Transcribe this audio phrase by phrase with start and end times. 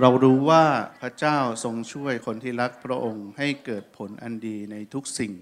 [0.00, 0.64] เรารู้ว่า
[1.00, 5.32] พระเจ้าทรงช่วยคนที่รักพระองค์ให้เกิดผลอันดีในทุกสิ่ง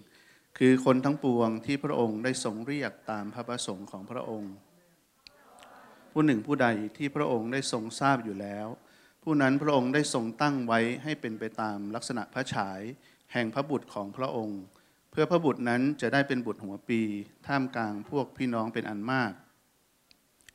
[0.59, 4.53] คือคนทั้งปวงที่พระองค์ได้ทรงเรียกตามพระประสงค์ของพระองค์
[6.13, 8.67] ผู้หนึ่งผู้ใดที่พระองค์ได้ทรงทราบอยู่แล้ว
[9.23, 12.81] ผู้นั้นพระองค์ได้ทรงตั้งไว้ให้เป็นไปตามลักษณะพระฉาย
[13.33, 14.61] แห่งพระบุตรของพระองค์
[15.11, 17.01] เพื่อพระบุตรนั้นจะได้เป็นบุตรหัวปี
[17.47, 19.33] ท่ามกลางพวกพี่น้องเป็นอันมาก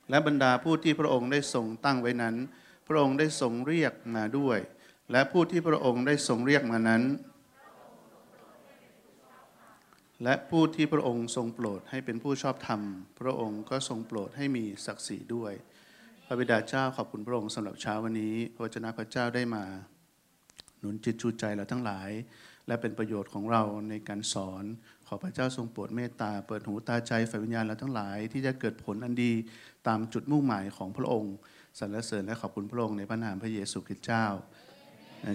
[0.10, 2.36] และบรรดาผู้ที่พระองค์ได้ทรงตั้งไว้นั้น
[2.90, 4.60] พระองค์ได้ทรงเรียกมาด้วย
[5.12, 7.04] และผู้ที่พระองค์ได้ทรงเรียกมานั้น
[10.24, 12.82] และผู้ที่พระองค์ทรงโปรดให้เป็นผู้ชอบธรรม
[13.20, 15.54] พระองค์ก็ทรงโปรดให้มีศักดิ์ศรีด้วย
[16.26, 19.64] พระบิดาเจ้าขอบคุณพระองค์สำหรับเช้าวันนี้ พระวจนะพระเจ้าได้มา
[20.80, 22.10] หนุนจิตชูใจเราทั้งหลาย
[22.68, 24.64] และเป็นประโยชน์ของเราในการสอน
[25.08, 29.32] ขอพระเจ้าทรงโปรดเมตตาเปิดหูตาใจฝ่ายวิญญาณเราทั้งหลาย ที่จะเกิดผลอันดี
[29.88, 31.36] ตามจุดมุ่งหมายของพระองค์
[31.78, 34.26] สรรเสริญและขอบคุณพระองค์ในพระนามพระเยซูคริสต์เจ้า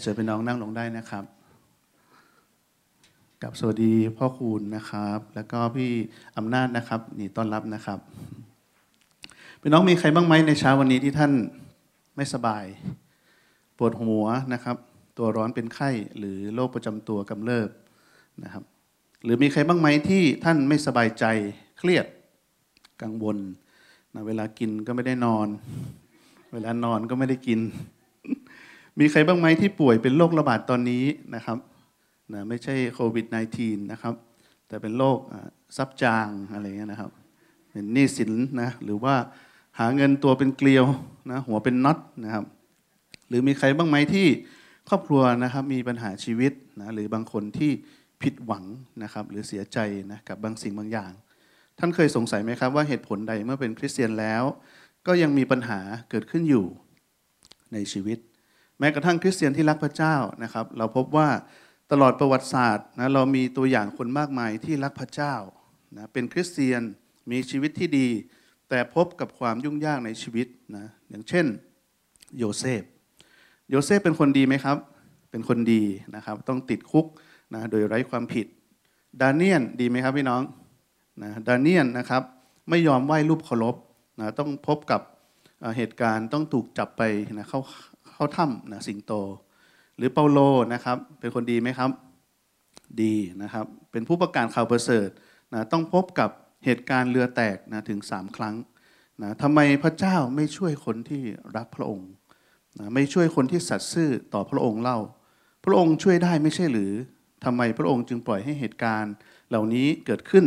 [0.02, 1.25] เชิญพี่น้องนั่งลงได้นะครับ
[3.42, 5.91] กับสวัสดีพ่อคูณนะครับ แล้วก็พี่
[6.36, 7.98] อำนาจนะครับนี่ต้อนรับนะครับ
[9.61, 11.33] พี่น้องมีใครบ้างไหมในเช้าวันนี้ที่ท่าน
[12.17, 12.64] ไม่สบาย
[13.78, 14.77] ปวดหัวนะครับ
[15.19, 17.70] ตัวร้อนเป็นไข้หรือโรคประจำตัวกำเริบ
[18.42, 18.64] นะครับ
[19.25, 21.25] หรือมีใครบ้างไหมที่ท่านไม่สบายใจ
[21.78, 22.06] เครียด
[23.03, 23.37] กังวล
[24.14, 25.48] นะเวลากินก็ไม่ได้นอน
[26.55, 27.60] เวลานอนก็ไม่ได้กิน
[28.98, 31.58] มีใครบ้างไหมที่ป่วยเป็นโรคระบาดตอนนี้นะครับ
[32.33, 33.27] นะไม่ใช่โควิด
[33.58, 34.14] -19 นะครับ
[34.69, 35.19] แต่เป็นโรค
[35.77, 37.10] ซับจางอะไรเงี้ยนะครับ
[37.72, 39.14] เป็นหนี้สินนะหรือว่า
[39.78, 40.84] หาเงินตัวเป็นเกลียว
[41.30, 42.44] นะหัวเป็นน็อตนะครับ
[43.28, 44.27] หรือมีใครบ้างไหมที่
[44.88, 47.70] ครอบครัวนะครับมีปัญหาชีวิตนะหรือบางคนที่
[48.22, 48.64] ผิดหวัง
[49.02, 49.78] นะครับหรือเสียใจ
[50.10, 51.12] นะกับบางสิ่งบางอย่าง
[51.78, 54.44] ท่านเคยสงสัยไหมครับว่าเหตุผลใดเมื่อเป็นคริสเตียนแล้ว
[55.06, 56.66] ก็ยังมีปัญหาเกิดขึ้นอยู่
[57.72, 58.19] ในชีวิต
[58.78, 61.28] แม้กระทั่งคริสเตียนที่รักพระเจ้านะครับ เราพบว่า
[61.92, 65.34] ตลอดประวัติศาสตร์นะเรามีตัวอย่างคนมากมายที่รักพระเจ้า
[65.97, 66.82] นะเป็นคริสเตียน
[67.31, 68.09] มีชีวิตที่ดี
[68.69, 71.47] แต่พบกับความยุ่งยากในชีวิตนะอย่างเช่น
[72.38, 72.82] โยเซฟ
[73.70, 74.76] โยเซฟเป็นคนดีไหมครับ
[75.31, 75.82] เป็นคนดี
[76.16, 77.06] นะครับต้องติดคุก
[77.54, 78.47] นะโดยไร้ความผิด
[79.20, 80.43] ดาเนียลดีไหมครับพี่น้อง
[81.22, 82.22] นะดาเนียลนะครับ
[82.69, 83.76] ไม่ยอมไหว้รูปเคารพ
[84.19, 85.00] นะต้องพบกับ
[85.76, 87.02] เหตุการณ์ต้องถูกจับไป
[87.38, 87.60] นะเข้า
[88.12, 89.12] เข้าถ้ำนะสิงโต
[89.97, 90.38] หรือเปาโล
[90.72, 91.91] นะครับ เป็นคนดีไหมครับ
[93.02, 95.08] ดีนะครับ เป็นผู้ประกาศข่าวประเสริฐ
[95.52, 96.30] นะต้องพบกับ
[96.64, 98.54] เหตุการณ์เรือแตกนะถึงสามครั้ง
[99.22, 101.22] นะทำไมพระเจ้าไม่ช่วยคนที่
[101.56, 102.10] รักพระองค์
[102.78, 104.98] นะไม่ช่วยคนที่สัตย์ซื่อต่อพระองค์เล่า
[105.64, 106.92] พระองค์ช่วยได้ไม่ใช่หรือ
[107.44, 109.14] ทำไมพระองค์จึงปล่อยให้เหตุการณ์
[109.48, 110.44] เหล่านี้เกิดขึ้น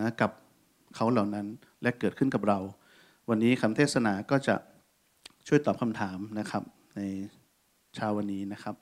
[0.00, 0.30] นะกับ
[0.96, 1.46] เขาเหล่านั้น
[1.82, 2.58] และเกิดขึ้นกับเรา
[3.32, 4.56] วันนี้คำเทศนาก็จะ
[5.48, 6.62] ช่วยตอบคำถามนะครับ
[6.96, 7.00] ใน
[7.94, 8.74] เช้าวันนี้นะครับ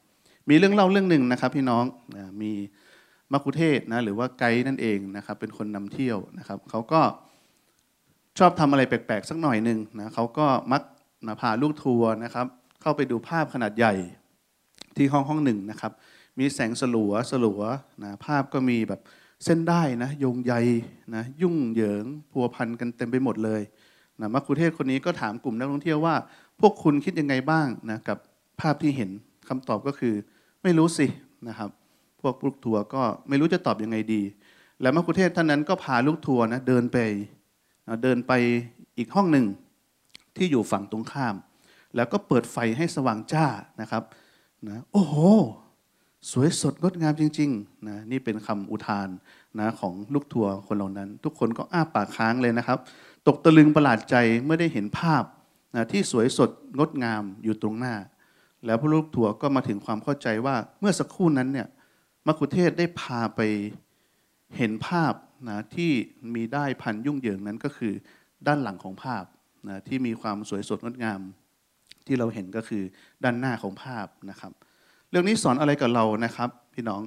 [0.48, 1.84] มีเรื่องเล่าเรื่องหนึ่งนะครับ พี่น้อง
[2.42, 2.52] มี
[3.32, 7.00] มักคุเทศ์นะหรือว่าไกด์นั่นเองนะครับ เป็นคนนำเที่ยวนะครับเขาก็
[8.38, 10.82] ชอบทำอะไรแปลกๆสักหน่อยหนึ่งนะเขาก็มัก
[11.26, 12.46] นะพาลูกทัวร์นะครับ
[12.82, 13.94] เข้าไปดูภาพขนาดใหญ่
[14.96, 15.92] ที่ห้องห้องหนึ่งนะครับ
[16.38, 17.60] มีแสงสลัวสลัว
[18.02, 19.00] นะภาพก็มีแบบ
[19.44, 20.54] เส้นได้นะโยงใย
[21.14, 23.62] นะยุ่งเหยิงพัวพันกันเต็มไปหมดเลย
[24.20, 26.14] นะมักคุเทศคนนี้ก็ถามกลุ่มนักท่องเที่ยวว่า
[26.60, 28.18] พวกคุณคิดยังไงบ้างนะกับ
[28.60, 29.10] ภาพที่เห็น
[29.48, 30.14] คำตอบก็คือ
[30.62, 31.06] ไม่รู้สิ
[31.48, 31.70] นะครับ
[32.20, 34.22] พวกลูกทัวร์ก็ไม่รู้จะตอบยังไงดี
[34.82, 36.96] แล้วมักคุเทศท่านนั้นก็พาลูกทัวร์นะเดินไป
[37.88, 38.32] นะเดินไป
[38.98, 39.46] อีกห้องหนึ่ง
[40.36, 41.34] ที่อยู่ฝั่งตรงข้าม
[41.96, 43.46] แล้วก็เปิดไฟให้สว่างจ้า
[43.80, 44.02] นะครับ
[44.68, 45.16] นะโอ้โห
[46.30, 49.08] สวยสดงดงามจริงๆนะนี่เป็นคำอุทาน
[49.58, 52.78] นะของลูกทัวร์คนเหล่านั้น ทุกคนก็อ้าปากค้างเลยนะครับ
[53.28, 55.24] ตกตะลึงประหลาดใจเมื่อได้เห็นภาพ
[55.74, 57.94] นะที่สวยสดงดงามอยู่ตรงหน้า
[58.66, 61.68] แล้วผู้ลูกทัวก็มาถึงความเข้าใจว่าเมื่อสักครู่นั้นเนี่ย
[62.26, 63.40] มัคคุเทศได้พาไป
[64.56, 65.12] เห็นภาพ
[65.48, 65.90] นะที่
[66.34, 67.92] มีได้ายพันยุ่งเหยิงนั้นก็คือ
[68.46, 69.24] ด้านหลังของภาพ
[69.68, 71.20] นะที่มีความสวยสดงดงาม
[72.06, 72.82] ที่เราเห็นก็คือ
[73.24, 74.52] ด้านหน้าของภาพนะครับ
[75.10, 77.02] เรื่องนี้สอนอะไรกับเรานะครับ พี่น้อง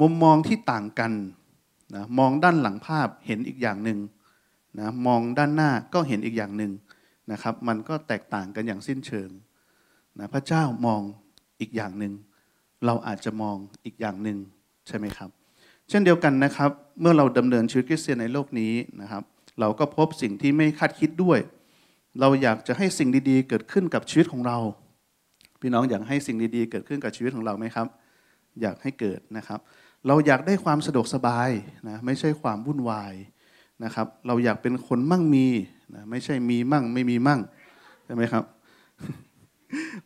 [0.00, 1.12] มุมมองที่ต่างกัน
[1.94, 3.98] นะมองด้านหลังภาพเห็นอีกอย่างหนึ่ง
[4.78, 6.72] นะมองด้านหน้าก็เห็นอีกอย่างหนึ่ง
[7.32, 9.30] นะครับ มันก็แตกต่างกันอย่างสิ้นเชิง
[10.18, 11.02] นะพระเจ้ามอง
[11.60, 12.12] อีกอย่างหนึ่ง
[12.86, 14.38] เราอาจจะมองอีกอย่างหนึ่ง
[14.88, 15.30] ใช่ไหมครับ
[15.88, 16.70] เช่นเดียวกันนะครับ
[17.00, 19.22] เมื่อเราดำเนินชีวิตคริสเตียนในโลกนี้นะครับ
[19.60, 21.38] เราก็พบสิ่งที่ไม่คาดคิดด้วย
[22.20, 24.58] เราอยากจะให้สิ่งดีๆ เกิดขึ้นกับชีวิตของเรา
[25.60, 27.86] พี่น้องอยากให้สิ่งดีๆ เกิดขึ้นกับชีวิตของเราไหมครับ
[28.62, 29.60] อยากให้เกิดนะครับ
[30.06, 31.50] เราอยากได้ความสะดวกสบาย
[31.88, 33.14] นะไม่ใช่ความวุ่นวาย
[33.84, 35.46] นะครับ เราอยากเป็นคนมั่งมี
[35.94, 37.40] นะไม่ใช่มีมั่งไม่มีมั่ง
[38.04, 38.44] ใช่ไหมครับ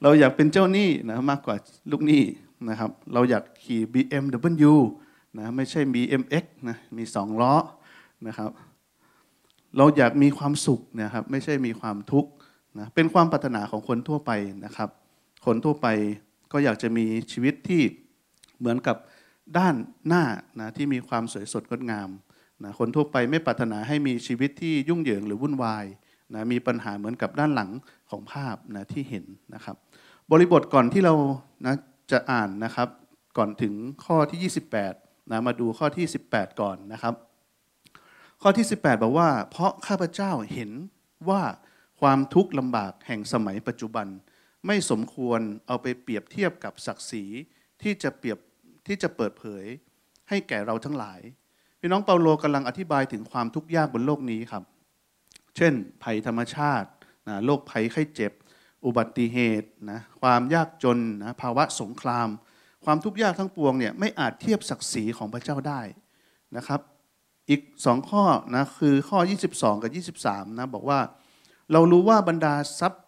[0.03, 1.57] เราอยากเป็นเจ้าหนี้นะมากกว่า
[1.91, 2.23] ลูกหนี้
[2.69, 4.75] นะครับ เราอยากขี่ BMW
[5.39, 7.55] นะไม่ใช่ BMX นะมีสองล้อ
[8.27, 8.51] นะครับ
[9.77, 12.31] เราอยากมีความสุขนะครับไม่ใช่มีความทุกข์
[12.79, 14.31] นะเป็นความปรารถนาของคนทั่วไป
[14.65, 14.89] นะครับ
[15.47, 15.87] คนทั่วไป
[16.53, 17.83] ก็อยากจะมีชีวิตที่
[18.59, 18.97] เหมือนกับ
[19.59, 19.75] ด้าน
[20.09, 20.25] หน้า
[20.61, 22.09] นะที่มีความสวยสดงดงาม
[22.65, 25.85] นะคนทั่วไปไม่ปรารถนาให้มีชีวิตที่ยุ่งเหยิงหรือวุ่นวาย
[26.35, 27.71] นะมีปัญหาเหมือนกับด้านหลัง
[28.11, 29.25] ของภาพนะที่เห็น
[29.55, 29.77] นะครับ
[30.31, 31.15] บริบทก่อนที่เรา
[31.67, 31.75] นะ
[32.13, 32.89] จะอ่านนะครับ
[33.39, 33.75] ก่อนถึง
[34.05, 34.53] ข้อที่
[34.91, 37.15] 28นะมาดูข้อที่ 18 ก่อนนะครับ
[38.43, 40.71] ข้อที่ 18 บอกว่า เพราะข้าพเจ้าเห็น
[41.29, 41.43] ว่า
[42.01, 44.07] ความทุกข์ลำบากแห่งสมัยปัจจุบัน
[44.67, 47.25] ไม่สมควรเอาไปเปรียบเทียบกับศักดิ์ศรี
[47.83, 48.39] ที่จะเปรียบ
[48.87, 49.65] ที่จะเปิดเผย
[50.29, 51.21] ให้แก่เราทั้งหลาย
[51.85, 54.63] พี่น้องเปาโลกำลังอธิบายถึงความทุกข์ยากบนโลกนี้ครับ
[55.57, 55.73] เช่น
[56.03, 56.89] ภัยธรรมชาติ
[57.29, 58.33] นะโรคภัยไข้เจ็บ
[58.85, 62.29] อุบัติเหตุนะความยากจนนะภาวะสงคราม
[62.85, 65.81] ความทุกข์ยากทั้งปวงเนี่ยไม่อาจเทียบศักดิ์ศรีของพระเจ้าได้
[66.57, 66.81] นะครับ
[67.49, 69.19] อีกสองข้อนะคือข้อ
[69.51, 71.01] 22 กับ 23นะบอกว่า
[71.73, 73.05] เรารู้ว่าบรรดาทรัพย์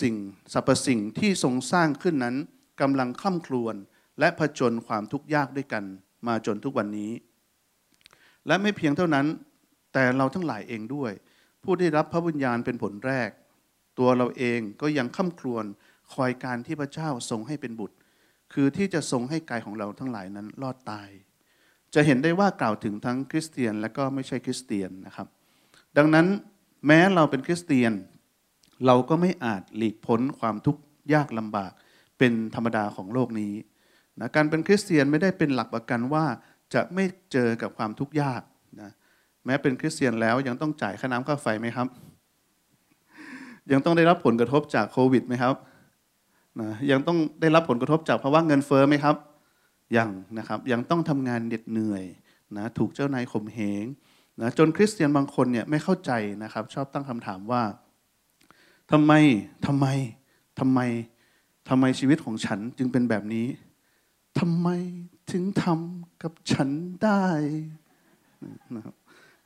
[0.00, 0.16] สิ่ง
[0.52, 2.36] สรรพสิ่งที่ทรงสร้างขึ้นนั้น
[2.80, 3.74] กำลังคล่ำครวญ
[4.18, 5.84] และผจญความทุกข์ยากด้วยกัน
[6.26, 7.12] มาจนทุกวันนี้
[8.46, 9.26] และไม่เพียงเท่านั้น
[9.92, 11.12] แต่เราทั้งหลายเองด้วย
[11.62, 13.30] ผู้ได้รับพระวิญญาณเป็นผลแรก
[13.98, 15.64] ตัวเราเองก็ยังค่ำครวญ
[16.12, 17.96] คอยการที่พระเจ้าทรงให้เป็นบุตร
[18.52, 21.08] คือที่จะทรงให้กายของเราทั้งหลายนั้นรอดตาย
[21.94, 25.28] จะเห็นได้ว่ากล่าวถึงทั้งคริสเตียนและก็ไม่ใช่คริสเตียนนะครับ
[25.96, 26.26] ดังนั้น
[26.86, 27.92] แม้เราเป็นคริสเตียน
[28.86, 30.82] เราก็ไม่อาจหลีกพ้นความทุกข์
[31.14, 31.72] ยากลำบาก
[32.18, 33.54] เป็นธรรมดาของโลกนี้
[34.20, 36.24] นะการเป็นคริสเตียนไม่ได้เป็นหลักประกันว่า
[36.74, 38.42] จะไม่เจอกับความทุกข์ยาก
[38.80, 38.90] นะ
[39.44, 41.88] แม้เป็นคริสเตียนแล้วยังต้องจ่ายค่าน้ำค่าไฟไหมครับ
[43.72, 45.54] ยังต้องได้รับผลกระทบจากโควิดไหมครับ
[46.60, 49.16] นะยังต้องได้รับผลกระทบจากภาวะเงินเฟ้อไหมครับ
[49.96, 52.04] ยังนะครับยังต้องทำงานเหน็ดเหนื่อย
[52.56, 53.84] นะถูกเจ้านายข่มเหง
[54.40, 56.10] นะจนคริสเตียนบางคนเนี่ยไม่เข้าใจ
[56.42, 57.62] นะครับ ชอบตั้งคำถามว่า
[58.92, 59.12] ทำไม
[59.66, 59.86] ทำไม
[60.58, 60.80] ทำไม
[61.68, 63.46] ทำไมชีวิตของฉันจึงเป็นแบบนี้
[64.38, 64.68] ทำไม
[65.32, 66.68] ถึงทำ กับฉัน
[67.04, 67.24] ได้
[68.74, 68.94] นะครับ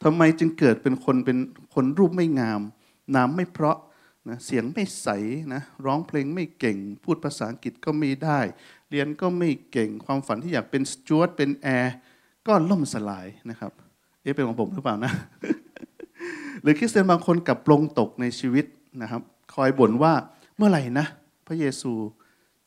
[0.03, 1.39] ทำไมจึงเกิดเป็นคนเป็น
[1.75, 2.61] คนรูปไม่งาม
[3.15, 3.79] นามไม่เพราะ
[4.29, 5.09] นะเสียงไม่ใส
[5.55, 8.41] นะร้องเพลงไม่เก่ง พูดภาษาอังกฤษก็ไม่ได้
[8.91, 11.95] เรียนก็ไม่เก่ง ความฝันที่อยากเป็นสจวตเป็นแอร์
[12.47, 13.73] ก็ล่มสลายนะครับ
[14.23, 15.13] เอ๊ะเป็นของผมหรือเปล่านะ
[16.63, 18.67] หรือคริสเตียนบางคนกับปลงตกในชีวิต
[19.03, 19.23] นะครับ
[19.55, 20.13] คอยบ่นว่า
[20.57, 21.07] เมื่อไหร่นะ
[21.47, 21.93] พระเยซู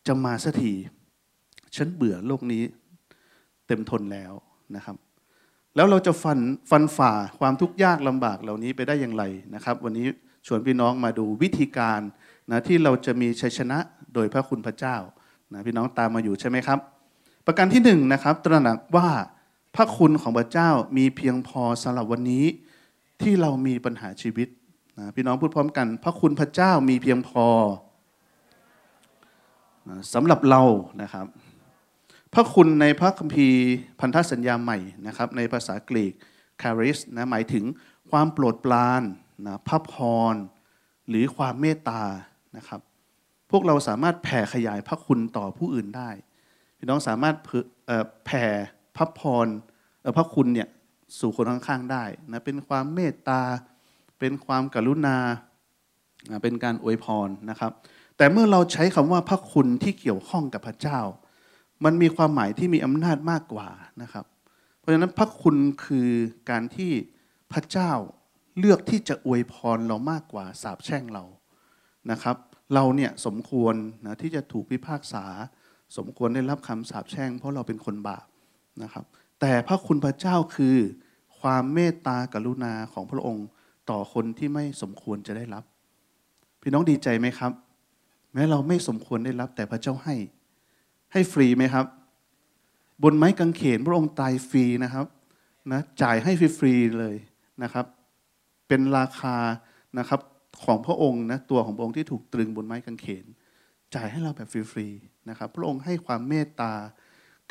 [0.07, 0.73] จะมาสักที
[1.75, 2.63] ฉันเบื่อโลกนี้
[3.69, 4.33] เต็มทนแล้ว
[4.75, 4.95] นะครับ
[5.75, 6.39] แล้วเราจะฟัน
[6.69, 9.23] ฟันฝ่าความทุกข์ยากลำบากเหล่านี้ไปได้อย่างไร
[9.55, 10.05] นะครับ วันนี้
[10.47, 12.01] ชวนพี่น้องมาดูวิธีการ
[12.51, 13.77] นะที่เราจะมีชัยชนะ
[14.13, 14.95] โดยพระคุณพระเจ้า
[15.53, 16.79] นะพี่น้องตามมาอยู่ใช่ไหมครับ
[17.45, 19.09] ประการที่หนึ่งนะครับ ตระหนักว่า
[19.75, 22.45] พระคุณของพระเจ้ามีเพียงพอสำหรับวันนี้
[23.21, 24.47] ที่เรามีปัญหาชีวิต
[24.97, 27.45] นะพี่น้องพูดพร้อมกัน พระคุณพระเจ้ามีเพียงพอ
[30.13, 30.61] สำหรับเรา
[31.01, 31.25] นะครับ
[32.33, 33.63] พระคุณในพระคัมภีร์
[33.99, 34.77] พันธสัญญาใหม่
[35.07, 36.13] นะครับในภาษากรีก
[36.61, 37.63] คาริสนะหมายถึง
[38.11, 39.01] ความโปรดปราน
[39.47, 39.93] นะพระพ
[40.33, 40.35] ร
[41.09, 42.03] หรือความเมตตา
[42.57, 42.81] นะครับ
[43.51, 46.09] พวกเราสามารถแผ่ขยายพระคุณต่อผู้อื่นได้
[46.77, 47.35] พี่น้องสามารถ
[48.25, 48.45] แผ่
[48.95, 49.47] พระพร
[50.17, 50.67] พระคุณเนี่ย
[51.19, 53.41] สู่คนข้างๆได้นะเป็นความเมตตา
[54.19, 55.17] เป็นความกรุณา
[56.43, 57.71] เป็นการอวยพรนะครับ
[58.17, 60.99] แต่เมื่อเราใช้คำว่าพระคุณที่เกี่ยวข้องกับพระเจ้า
[61.85, 63.69] มันมีความหมายที่มีอำนาจมากกว่า
[64.01, 64.25] นะครับ
[64.79, 65.55] เพราะฉะนั้นพระคุณ
[65.85, 66.09] คือ
[66.49, 66.91] การที่
[67.53, 67.91] พระเจ้า
[68.59, 71.23] เลือกที่จะอวยพรเรามากกว่าสาบแช่งเรา
[72.11, 72.37] นะครับ
[72.73, 75.25] เราเนี่ยสมควรนะที่จะถูกพิพากษา
[75.97, 78.25] สมควรได้รับคำสาปแช่ง เพราะเราเป็นคนบาป
[78.83, 79.05] นะครับ
[79.39, 80.77] แต่พระคุณพระเจ้าคือ
[81.39, 83.47] ความเมตตากรุณาของพระองค์
[83.89, 85.63] ต่อคนที่ไม่สมควรจะได้รับ
[86.61, 87.51] พี่น้องดีใจไหมครับ
[88.33, 90.15] แม้เราไม่สมควรได้รับแต่พระเจ้าให้
[91.13, 91.85] ให้ฟรีไหมครับ
[93.03, 95.05] บนไม้กางเขนพระองค์ตายฟรีนะครับ
[95.71, 97.15] นะจ่ายให้ฟรีๆเลย
[97.63, 97.85] นะครับ
[98.67, 99.37] เป็นราคา
[99.99, 100.21] นะครับ
[100.65, 103.25] ของพระองค์นะตัวของพระองค์ที่ถูกตรึงบนไม้กางเขน
[103.95, 106.73] จ่ายให้เราแบบฟรีๆนะครับ พระองค์ให้ความเมตตา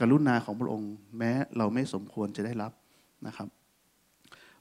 [0.00, 2.72] กรุณาของพระองค์ แม้เราไม่สมควรจะได้รับ
[3.26, 3.48] นะครับ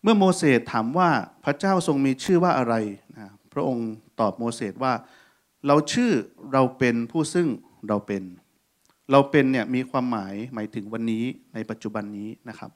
[0.01, 1.09] เมื่อโมเสสถามว่า
[1.43, 2.75] พระเจ้าทรงมีชื่อว่าอะไร
[3.15, 3.89] นะพระองค์
[4.19, 4.93] ตอบโมเสสว่า
[5.67, 6.11] เราชื่อ
[6.53, 7.47] เราเป็นผู้ซึ่ง
[7.87, 8.23] เราเป็น
[9.11, 11.23] เราเป็นเนี่ยมีความหมายหมายถึงวันนี้
[11.53, 12.71] ในปัจจุบันนี้นะครับ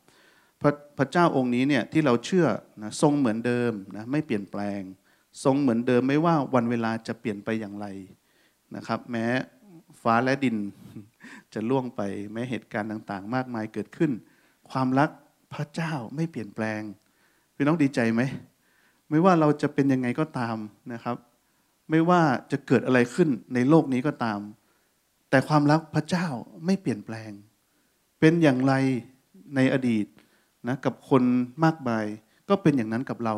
[0.62, 2.48] พระพระเจ้าองค์นี้เนี่ยที่เราเชื่อ
[2.82, 4.82] นะทรงเหมือนเดิมนะไม่เปลี่ยนแปลง
[5.44, 7.88] ทรงเหมือนเดิมไม่ว่าวันเวลาจะเปลี่ยนไปอย่างไร
[8.76, 9.26] นะครับ แม้
[10.02, 10.58] ฟ้าและดิน
[11.54, 12.02] จะล่วงไป
[12.34, 14.12] แม้เหตุการณ์ต่างๆ มากมายเกิดขึ้น
[14.70, 15.10] ความรัก
[15.54, 16.82] พระเจ้าไม่เปลี่ยนแปลง
[17.56, 18.22] พี่น้องดีใจไหม
[19.10, 20.58] ไม่ว่าเราจะเป็นยังไงก็ตาม
[20.94, 21.16] นะครับ
[21.90, 22.22] ไม่ว่า
[22.52, 24.40] จะเกิดอะไรขึ้นในโลกนี้ก็ตาม
[25.32, 26.28] แต่ความรักพระเจ้า
[26.66, 27.32] ไม่เปลี่ยนแปลง
[28.20, 28.74] เป็นอย่างไร
[29.56, 30.06] ในอดีต
[30.68, 31.24] นะกับคน
[31.64, 32.06] มากมาย
[32.50, 33.36] ก็เป็นอย่างนั้นกับเรา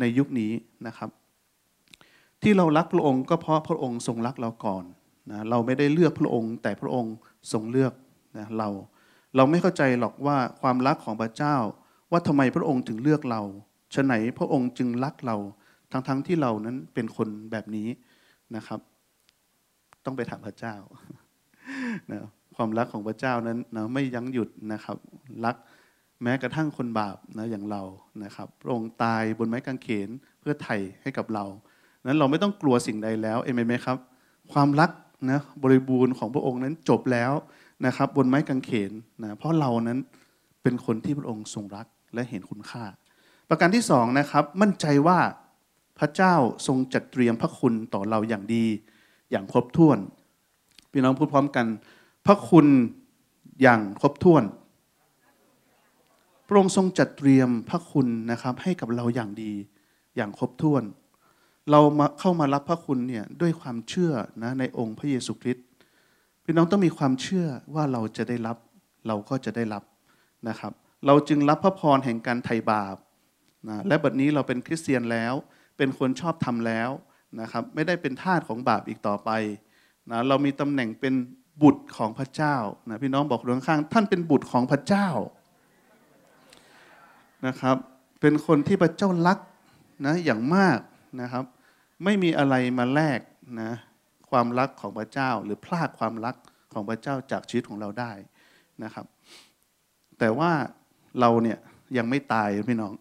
[0.00, 0.52] ในยุคนี้
[0.86, 1.10] นะครับ
[2.42, 4.84] ที่เรารักพระองค์ก็เพราะพระองค์ทรงรักเราก่อน
[5.30, 7.14] นะเราไม่ได้เลือกพระองค์ แต่พระองค์
[7.52, 7.92] ทรงเลือก
[8.38, 8.68] นะเรา
[9.36, 11.56] เราไม่เข้าใจหรอกว่าความรักของพระเจ้า
[12.10, 13.42] ว่าทำไมพระองค์ถึงเลือกเรา
[13.94, 15.36] ฉะไหนพระองค์จึงรักเรา
[15.92, 17.88] ทั้งๆทที่เรานั้นเป็นคนแบบนี้
[18.56, 18.80] นะครับ
[20.04, 20.74] ต้องไปถามพระเจ้า
[22.10, 22.18] นะ
[22.56, 24.96] ความรักของพระเจ้านั้นนะไม่ยั้งหยุดนะครับ
[25.44, 25.56] รัก
[26.22, 27.82] แม้กระทั่งคนบาปนะอย่างเรา
[28.24, 30.08] นะครับพระองค์ตายบนไม้กางเขน
[30.40, 31.44] เพื่อไถ่ให้กับเรา
[32.06, 33.96] นั้นเราไม่ต้องกลัวสิ่งใดแล้วเอเมนไหมครับ
[34.52, 34.90] ความรัก
[35.30, 37.32] นะบริบูรณ์ของพระองค์นั้นจบแล้ว
[37.86, 39.98] นะครับ บนไม้กางเขนนะเพราะเรานั้น
[40.62, 42.84] เป็นคนที่พระองค์ทรงรักและเห็นคุณค่า
[43.48, 45.18] ประการที่สองนะครับ มั่นใจว่า
[45.98, 46.34] พระเจ้า
[46.66, 48.66] ทรงจัดเตรียมพระคุณต่อเราอย่างดี
[49.30, 49.98] อย่างครบถ้วน
[50.92, 51.66] พี่น้องพูดพร้อมกัน
[52.26, 52.66] พระคุณ
[53.62, 54.44] อย่างครบถ้วน
[56.46, 59.52] พระองค์ทรงจัดเตรียมพระคุณนะครับ ให้กับเราอย่างดี
[60.16, 60.82] อย่างครบถ้วน
[61.70, 65.64] เรามาเข้ามารับพระคุณเนี่ยด้วยความเชื่อนะในองค์พระเยซูคริสต์
[66.44, 68.56] พี่น้องต้องมีความเชื่อว่าเราจะได้รับ
[69.06, 69.82] เราก็จะได้รับ
[70.48, 70.72] นะครับ
[71.06, 72.96] เราจึงรับพระพรแห่งการไถ่บาป
[73.68, 75.34] นะและบัดนี้เราเป็นคริสเตียนแล้ว
[75.76, 76.90] เป็นคนชอบทำแล้ว
[77.40, 79.30] นะครับ ไม่ได้เป็นทาสของบาปอีกต่อไป
[80.10, 81.14] นะเรามีตำแหน่งเป็น
[81.62, 82.56] บุตรของพระเจ้า
[82.90, 85.08] นะพี่น้องบอกเรื่องข้าง ท่านเป็นบุตรของพระเจ้า
[87.46, 87.76] นะครับ
[88.20, 89.38] เป็นคนที่พระเจ้ารัก
[90.06, 90.78] นะอย่างมาก
[91.20, 91.44] นะครับ
[92.04, 93.20] ไม่มีอะไรมาแลก
[93.60, 93.70] นะ
[94.30, 96.36] ความรักของพระเจ้า หรือพลากความรัก
[96.72, 98.12] ของพระเจ้าจากชีวิตของเราได้
[98.84, 99.06] นะครับ
[100.18, 100.50] แต่ว่า
[101.20, 101.58] เราเนี่ย
[101.96, 102.92] ยังไม่ตายพี่น้อง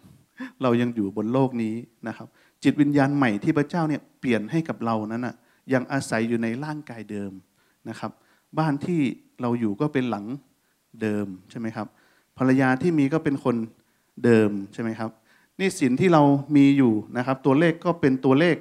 [0.61, 1.75] เรายังอยู่บนโลกนี้
[2.07, 2.27] นะครับ
[2.63, 5.35] จิตวิญญาณใหม่ที่พระเจ้าเนี่ยเปลี่ยนให้กับเรานั้นนะ
[5.73, 7.31] ยังอาศัยอยู่ในร่างกายเดิม
[7.89, 8.11] นะครับ
[8.59, 9.01] บ้านที่
[9.41, 10.25] เราอยู่ก็เป็นหลัง
[11.01, 11.87] เดิมใช่ไหมครับ
[12.37, 13.55] ภรรยาที่มีก็เป็นคน
[14.25, 15.09] เดิมใช่ไหมครับ
[15.59, 16.23] นี่สินที่เรา
[16.55, 18.57] มีอยู่นะครับ ตัวเลขก็เป็นตัวเลข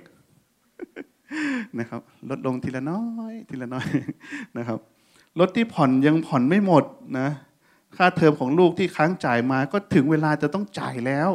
[1.79, 3.89] นะครับ ลดลงทีละน้อยทีละน้อย
[4.59, 4.79] นะครับ
[5.41, 6.85] รถที่ผ่อนยังผ่อนไม่หมด
[7.19, 7.29] นะ
[7.97, 11.31] ค่าเทอมของลูกที่ค้างจ่ายมาก็ถึงเวลาจะต้องจ่ายแล้ว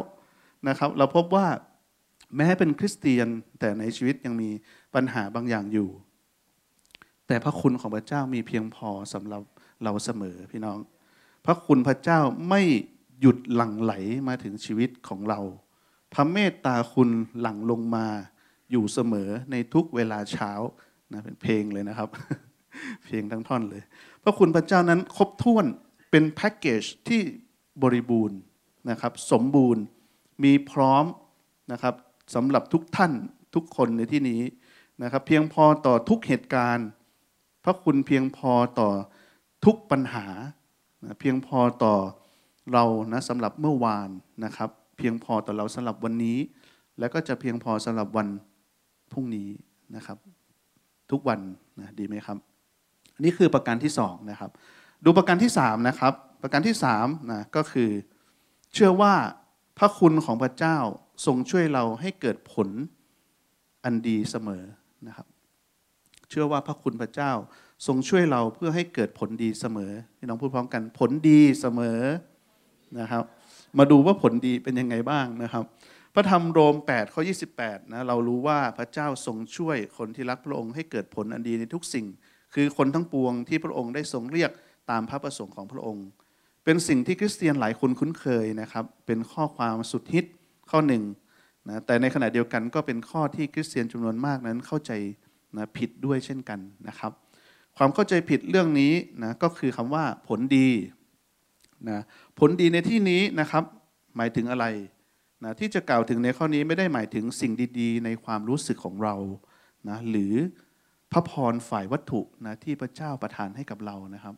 [0.68, 1.46] นะครับ เราพบว่า
[2.36, 3.28] แม้เป็นคริสเตียน
[3.60, 4.50] แต่ในชีวิตยังมี
[4.94, 5.88] ปัญหาบางอย่างอยู่
[7.26, 9.42] แต่พระคุณของพระเจ้ามีเพียงพอสำหรับ
[9.84, 10.78] เราเสมอพี่น้อง
[11.44, 12.62] พระคุณพระเจ้าไม่
[13.20, 13.92] หยุดหลั่งไหล
[14.28, 15.40] มาถึงชีวิตของเรา
[16.14, 17.10] พระเมตตาคุณ
[17.40, 18.06] หลั่งลงมา
[18.70, 20.52] อยู่เสมอในทุกเวลาเช้า
[21.12, 22.08] นะเป็นเพลงเลยนะครับ
[23.04, 23.82] เพลงทั้งท่อนเลย
[24.22, 25.66] พระคุณพระเจ้านั้นครบถ้วน
[26.10, 27.20] เป็นแพ็กเกจที่
[27.82, 28.38] บริบูรณ์
[28.90, 29.82] นะครับ สมบูรณ์
[30.44, 31.04] มีพร้อม
[31.72, 31.94] นะครับ
[32.34, 33.12] สำหรับทุกท่าน
[33.54, 34.42] ทุกคนในที่นี้
[35.02, 36.88] นะครับเพียงพอต่อทุกเหตุการณ์
[37.64, 38.90] พระคุณเพียงพอต่อ
[39.64, 40.26] ทุกปัญหา
[41.20, 41.94] เพียงพอต่อ
[42.72, 44.08] เรานะสำหรับเมื่อวาน
[44.44, 46.38] นะครับ เพียงพอต่อเราสำหรับวันนี้
[46.98, 48.28] แล้วก็จะเพียงพอสำหรับวัน
[49.12, 49.48] พรุ่งนี้
[49.96, 50.18] นะครับ
[51.10, 51.40] ทุกวัน
[51.80, 52.38] นะดีไหมครับ
[53.24, 54.50] นี่คือประการที่สองนะครับ
[55.04, 56.12] ดูประการที่สามนะครับ
[56.42, 57.90] ประการที่สามนะก็คือ
[58.74, 59.14] เชื่อว่า
[59.78, 60.78] พระคุณของพระเจ้า
[61.26, 62.68] ทรงช่วยเราให้เกิดผล
[63.84, 64.62] อันดีเสมอ
[65.06, 65.26] นะครับ
[66.28, 67.32] เชื่อว่าพระคุณพระเจ้า
[67.86, 71.98] ทรงช่วยเราเพื่อให้เกิดผลดีเสมอพี่น้องพูดพร้อมกันผลดีเสมอ
[73.00, 73.24] นะครับ
[73.78, 75.64] มาดูว่าผลดีเป็นยังไงบ้างนะครับ
[76.14, 77.22] พระธรรมโรม8ข้อ
[77.56, 82.06] 28นะเรารู้ว่าพระเจ้าทรงช่วยคนที่รักพระองค์ให้เกิดผลอันดีในทุกสิ่ง
[82.54, 84.50] คือคนทั้งปวงที่พระองค์ได้ทรงเรียก
[84.90, 86.06] ตามพระประสงค์ของพระองค์
[86.64, 90.26] เป็นสิ่งที่คริสเตียนหลายคนคุ้นเคยนะครับ เป็นข้อความสุดฮิต
[90.70, 91.02] ข้อหนึ่ง
[91.68, 94.92] นะแต่ในขณะเดียวกันก็เป็นข้อที่คริสเตียนจำนวนมากนั้นเข้าใจ
[95.56, 97.12] นะผิดด้วยเช่นกันนะครับ
[97.76, 98.92] ความเข้าใจผิดเรื่องนี้
[99.22, 100.68] นะก็คือคำว่าผลดี
[101.88, 102.00] นะ
[102.38, 103.64] ผลดีในที่นี้นะครับ
[104.16, 104.66] หมายถึงอะไร
[105.44, 109.14] นะที่จะกล่าวถึงในข้อนี้ไม่ได้หมายถึงสิ่งดีๆ ในความรู้สึกของเรา
[109.88, 110.34] นะหรือ
[111.12, 114.34] พระพรฝ่ายวัตถุนะที่พระเจ้าประทานให้กับเรานะครับ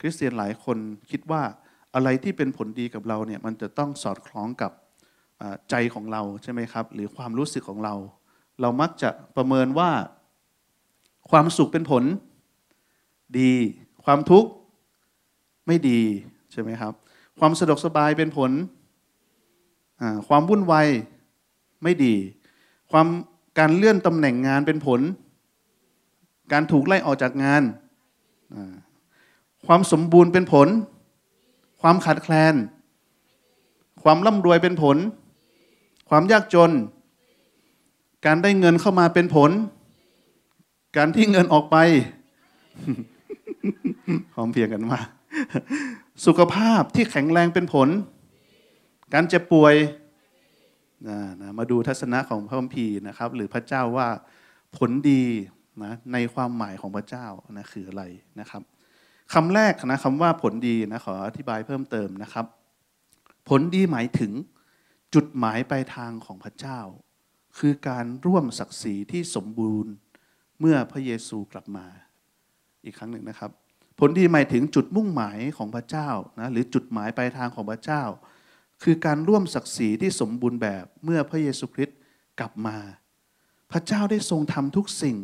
[0.00, 0.78] คริสเตียนหลายคน
[1.10, 1.42] คิดว่า
[1.94, 4.72] อะไรที่เป็นผลดีกับเราเนี่ยมันจะต้องสอดคล้องกับ
[5.70, 7.94] ใจของเราใช่ไหมครับ หรือความรู้สึกของเรา
[8.60, 9.90] เรามักจะประเมินว่า
[11.30, 12.04] ความสุขเป็นผล
[13.38, 13.52] ดี
[14.04, 14.50] ความทุกข์
[15.66, 16.00] ไม่ดี
[16.52, 16.92] ใช่ไหมครับ
[17.38, 18.50] ความสะดวกสบายเป็นผล
[20.28, 20.86] ความวุ่นวาย
[21.82, 22.14] ไม่ดี
[22.90, 23.06] ความ
[23.58, 25.00] การเลื่อนตำแหน่งงานเป็นผล
[26.52, 27.62] การถูกไล่ออกจากงาน
[29.66, 30.68] ความสมบูรณ์เป็นผล
[31.80, 32.54] ความขาดแคลน
[34.02, 34.96] ความร่ำรวยเป็นผล
[36.08, 36.70] ความยากจน
[38.26, 39.50] การได้เงินเข้ามาเป็นผล
[40.96, 41.76] การที่เงินออกไป
[44.32, 44.98] พร้อมเพียงกันมา
[46.26, 47.88] สุขภาพที่แข็งแรงเป็นผล
[49.14, 49.74] การเจ็บป่วย
[51.08, 54.08] นะนะมาดูทัศนะของพระคัมภีร์นะครับ หรือพระเจ้าว่า
[54.76, 55.22] ผลดี
[55.84, 58.02] นะในความหมายของพระเจ้านะคืออะไร
[58.40, 58.62] นะครับ
[59.34, 62.46] คำแรกนะคำว่าผลดีนะขออธิบายเพิ่มเติมนะครับ
[63.48, 64.32] ผลดีหมายถึง
[65.14, 66.80] จุดหมายปลายทางของพระเจ้า
[67.58, 69.92] คือการร่วมศักดิ์ศรีที่สมบูรณ์
[70.60, 71.86] เมื่อพระเยซูกลับมา
[72.84, 73.50] อีกครั้งหนึ่งนะครับ
[73.98, 76.08] ผลดีหมายถึงจุดมุ่งหมายของพระเจ้า
[76.40, 78.02] นะหรือจุดหมายปลายทางของพระเจ้า
[78.82, 81.98] คือการร่วมศักดิ์ศรีที่สมบูรณ์แบบเมื่อพระเยซูคริสต์
[82.40, 82.76] กลับมา
[83.72, 85.18] พระเจ้าได้ทรงทำทุกสิ่ง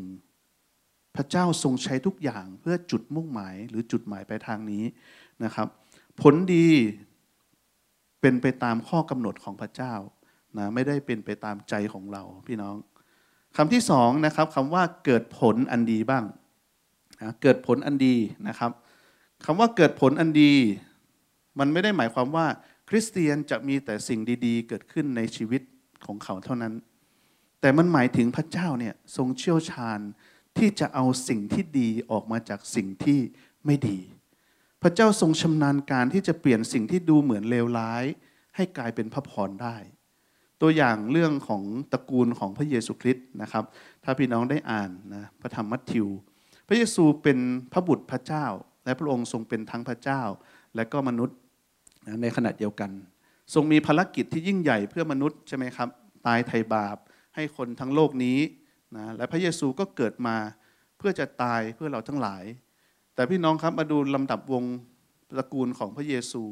[1.16, 4.85] พระเจ้าทรงใช้ทุกอย่างเพื่อจุดมุ่งหมายหรือจุดหมายปลายทางนี้
[5.44, 5.68] นะครับ
[6.23, 6.68] ผลดี
[8.20, 9.94] เป็นไปตามข้อกำหนดของพระเจ้า
[10.58, 12.76] นะไม่ได้เป็นไปตามใจของเราพี่น้อง
[13.56, 16.24] คำที่สองนะครับคำว่าเกิดผลอันดีบ้าง
[17.20, 18.16] นะเกิดผลอันดี
[18.48, 18.70] นะครับ
[19.44, 20.54] คำว่าเกิดผลอันดี
[21.58, 22.46] มันไม่ได้หมายความว่า
[22.88, 25.62] คริสเตียนจะมีแต่สิ่งดี ๆ เกิดขึ้นในชีวิต
[26.06, 26.74] ของเขาเท่านั้น
[27.60, 30.00] แต่มันหมายถึงพระเจ้าเนี่ยทรงเชี่ยวชาญ
[30.58, 33.20] ที่จะเอาสิ่งที่ดีออกมาจากสิ่งที่
[33.66, 33.98] ไม่ดี
[34.82, 38.04] พระเจ้าทรงชำนาญการที่จะเปลี่ยนสิ่งที่ดูเหมือนเลวร้าย
[38.56, 39.76] ให้กลายเป็นพระพรได้
[40.60, 43.64] ตัวอย่างเรื่องของตระกูลของพระเยซูคริสต์นะครับ
[44.04, 46.06] ถ้าพี่น้องได้อ่านนะพระธรรมมัทธิว
[46.68, 47.38] พระเยซูเป็น
[47.72, 48.46] พระบุตรพระเจ้า
[48.84, 50.22] และพระองค์ทรงเป็นทั้งพระเจ้า
[50.76, 51.37] และก็มนุษย์
[52.22, 52.90] ในขณะเดียวกัน
[53.54, 55.88] ทรงมีภารกิจที่ยิ่งใหญ่เพื่อมนุษย์ใช่ไหมครับ
[56.26, 56.96] ตายไถ่บาป
[57.34, 58.38] ให้คนทั้งโลกนี้
[58.96, 60.37] นะและพระเยซูก็เกิดมา
[60.99, 62.44] เพื่อจะตายเพื่อเราทั้งหลาย
[63.14, 64.64] แต่พี่น้องครับมาดูลำดับวง
[65.30, 66.42] ตระกูลของพระเยซู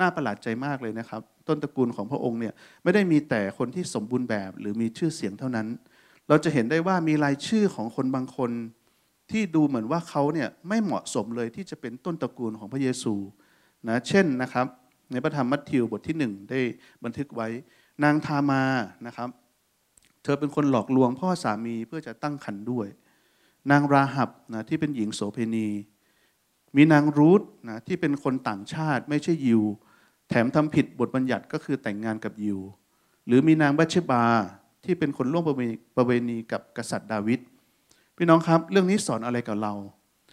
[0.00, 5.66] น่าประหลาดใจมากเลยนะครับ ต้นตระกูลของพระองค์เนี่ยไม่ได้มีแต่คนที่สมบูรณ์แบบ หรือมีชื่อเสียงเท่านั้น
[6.28, 8.50] เราจะเห็นได้ว่ามีรายชื่อของคนบางคน
[9.30, 13.14] ที่ดูเหมือนว่าเขาเนี่ยไม่เหมาะสมเลยที่จะเป็นต้นตระกูลของพระเยซู
[13.88, 14.66] นะเช่นนะครับ
[15.10, 16.60] ในพระธรรมมัทธิวบทที่หนึ่งได้
[17.04, 17.48] บันทึกไว้
[18.04, 18.62] นางทามา
[19.06, 19.28] นะครับ
[20.22, 22.86] เธอเป็นคนหลอกลวงพ่อสามีเพื่อจะตั้งครรภ์ด้วย
[23.70, 25.68] นางราหับนะที่เป็นหญิงโสเพณี
[26.76, 29.62] มีนางรูธนะที่เป็นคนต่างชาติไม่ใช่ยิว
[30.28, 32.58] แถมทำผิดบทบัญญัติก็คือแต่งงานกับยิว
[33.26, 34.24] หรือมีนางบัชเชบา
[34.84, 35.44] ที่เป็นคนร่วม
[35.96, 37.40] ประเวณีกับกษัตริย์ดาวิด
[38.16, 39.74] พี่น้องครับ เรื่องนี้สอนอะไรกับเรา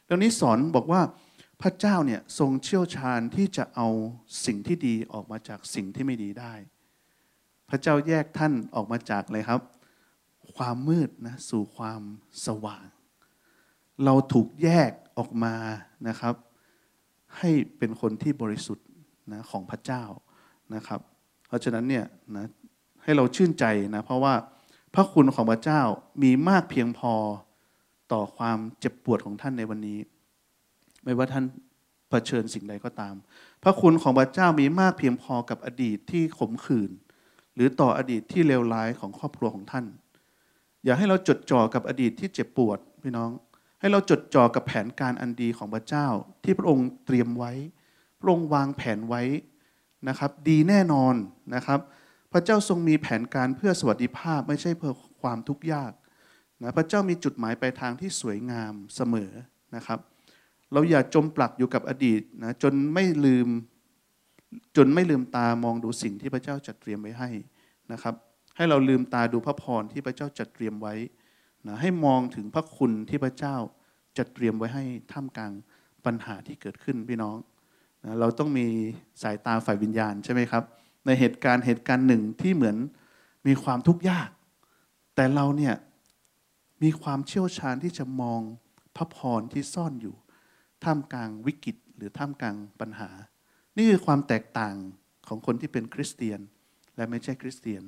[0.06, 1.02] เรื่องนี้สอนบอกว่า
[1.62, 3.88] พระเจ้าเนี่ยทรงเชี่ยวชาญที่จะเอา
[4.46, 6.54] สิ่งที่ดีออกมาจากสิ่งที่ไม่ดีได้
[7.70, 9.62] พระเจ้าแยกท่านออกมาจากอะไรครับ
[10.56, 12.02] ความมืดนะสู่ความ
[12.46, 12.86] สว่าง
[14.06, 15.56] เราถูกแยก ออกมา
[16.08, 16.36] นะครับ
[17.38, 18.88] ให้เป็นคนที่บริสุทธิ์
[19.34, 20.04] นะของพระเจ้า
[20.76, 21.00] นะครับ
[21.48, 22.06] เพราะฉะนั้นเนี่ย
[22.36, 22.46] นะ
[23.04, 24.34] ให้เราชื่นใจนะเพราะว่า
[24.94, 25.82] พระคุณของพระเจ้า
[26.24, 27.14] มีมากเพียงพอ
[28.12, 30.00] ต่อความเจ็บปวดของท่านในวันนี้
[31.04, 31.46] ไม่ว่าท่าน
[32.10, 33.16] เผชิญสิ่งใดก็ตาม
[33.64, 36.92] พระคุณของพระเจ้ามีมากเพียงพอกับอดีตที่ขมขื่น
[37.56, 39.86] หรือต่ออดีตที่เลวร้ายของครอบครัวของท่าน
[40.84, 43.30] อย่าให้เราจดจ่อกับอดีตที่เจ็บปวดพี่น้อง
[43.80, 46.08] ให้เราจดจ่อกับแผนการอันดีของพระเจ้า
[46.44, 47.52] ที่พระองค์เตรียมไว้
[48.20, 49.22] พระองค์วางแผนไว้
[50.08, 51.16] นะครับ ดีแน่นอน
[51.56, 51.80] นะครับ
[52.34, 55.92] พระเจ้าทรงมีแผนการเพื่อสวัสดิภาพไม่ใช่เพื่อความทุกข์ยาก
[56.62, 59.32] นะพระเจ้ามีจุดหมายปลายทางที่สวยงามเสมอ
[59.76, 60.00] นะครับ
[60.74, 63.48] เราอย่าจมปลักอยู่กับอดีตนะจนไม่ลืม
[64.78, 67.30] จนไม่ลืมตามองดูสิ่งที่พระเจ้าจัดเตรียมไว้ให้
[67.92, 68.16] นะครับ
[68.56, 70.94] ให้เราลืมตาดูพระพรที่พระเจ้าจัดเตรียมไว้
[71.68, 73.56] นะให้มองถึงพระคุณที่พระเจ้า
[74.18, 75.52] จัดเตรียมไว้ให้ท่ามกลาง
[76.06, 77.38] ปัญหาที่เกิดขึ้นพี่น้อง
[78.04, 78.66] นะเราต้องมี
[79.22, 80.64] สายตาฝ่ายวิญญาณใช่ไหมครับ
[81.06, 82.78] ในเหตุการณ์เหตุการณ์หนึ่งที่เหมือน
[83.48, 84.30] มีความทุกข์ยาก
[85.16, 85.76] แต่เราเนี่ย
[86.84, 88.42] มีความเชี่ยวชาญที่จะมอง
[88.96, 90.16] พระพรที่ซ่อนอยู่
[90.84, 93.10] ท่ามกลางวิกฤตหรือท่ามกลางปัญหา
[93.78, 94.76] นี่คือความแตกต่าง
[95.28, 96.40] ของคนที่เป็นคริสเตียน
[96.96, 97.84] และไม่ใช่คริสเตียน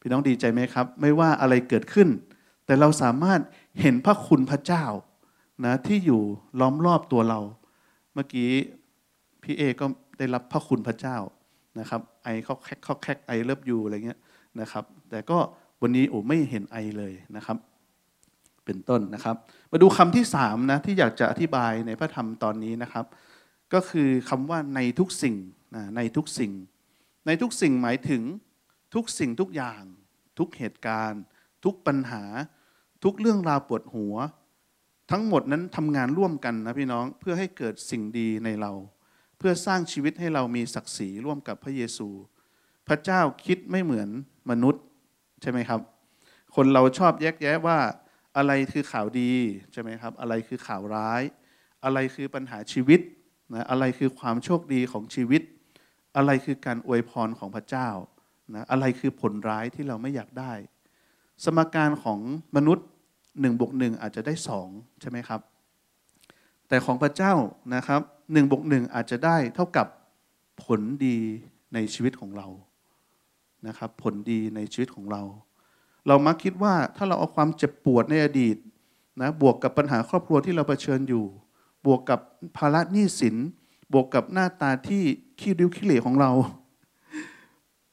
[0.00, 2.08] พี่น้องดีใจไหมครับ ไม่ว่าอะไรเกิดขึ้น
[2.68, 3.40] แต่เราสามารถ
[3.80, 4.84] เห็นพระคุณพระเจ้า
[5.64, 6.22] นะที่อยู่
[6.60, 7.40] ล้อมรอบตัวเรา
[8.14, 8.50] เมื่อกี้
[9.42, 9.86] พี่เอก็
[10.18, 11.16] ได้รับพระคุณพระเจ้า
[11.80, 14.20] นะครับไอเขาแคกเขาแคกไอเลิฟยูอะไรเงี้ย
[14.60, 15.38] นะครับ แต่ก็
[15.82, 17.56] วันนี้โอ้ไม่เห็นไอเลยนะครับ
[18.64, 19.36] เป็นต้นนะครับ
[19.70, 23.04] มาดูคำที่สามนะที่อยากจะอธิบายในพระธรรมตอนนี้นะครับ
[23.72, 25.36] ก็คือคำว่าในทุกสิ่ง
[25.76, 26.52] นะในทุกสิ่ง
[27.26, 28.22] ในทุกสิ่งหมายถึง
[28.94, 29.82] ทุกสิ่งทุกอย่าง
[30.38, 31.22] ทุกเหตุการณ์
[31.64, 32.22] ทุกปัญหา
[33.04, 34.14] ทุกเรื่องราวปวดหัว
[35.10, 38.72] ทั้งหมดนั้นทำงานร่วมกันนะพี่น้องเพื่อให้เกิดสิ่งดีในเรา
[39.38, 42.08] เพื่อสร้างชีวิตให้เรามีศักดิ์ศรีร่วมกับพระเยซู
[42.88, 44.08] พระเจ้าคิดไม่เหมือน
[44.50, 44.82] มนุษย์
[45.42, 45.80] ใช่ไหมครับ
[46.56, 47.78] คนเราชอบแยกแยะว่า
[48.36, 49.32] อะไรคือข่าวดี
[49.72, 51.22] ใช่ไหมครับ อะไรคือข่าวร้าย
[51.84, 53.00] อะไรคือปัญหาชีวิต
[53.54, 55.42] นะอะไรคือความโชคดีของชีวิต
[56.16, 57.88] อะไรคือการอวยพรของพระเจ้า
[58.54, 60.52] นะอะไรคือผลร้ายที่เราไม่อยากได้
[61.44, 62.18] สมการของ
[62.56, 62.86] มนุษย์
[63.40, 64.68] หนึ่งบวกหนึ่งอาจจะได้สอง
[65.00, 65.40] ใช่ไหมครับ
[66.68, 67.32] แต่ของพระเจ้า
[67.74, 68.00] นะครับ
[68.32, 69.86] หนึ่งบวกหนึ่งอาจจะได้เท่ากับ
[70.64, 71.18] ผลดี
[71.74, 72.46] ในชีวิตของเรา
[73.66, 75.22] นะครับผลดีในชีวิตของเรา
[76.06, 78.56] เรามักคิดว่าถ้าเราเอาความเจ็บปวดในอดีต
[79.20, 81.24] นะบวกกับปัญหาครอบครัวที่เราเผชิญอยู่
[81.86, 82.20] บวกกับ
[82.56, 83.36] ภาระหนี้สิน
[83.92, 85.02] บวกกับหน้าตาที่
[85.40, 86.30] ขี้ริ้วขี้เหร่ของเรา